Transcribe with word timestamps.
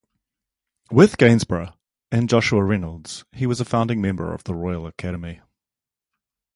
With 0.89 1.19
Gainsborough 1.19 1.77
and 2.11 2.27
Joshua 2.27 2.63
Reynolds, 2.63 3.23
he 3.33 3.45
was 3.45 3.61
a 3.61 3.65
founding 3.65 4.01
member 4.01 4.33
of 4.33 4.43
the 4.45 4.55
Royal 4.55 4.87
Academy. 4.87 5.41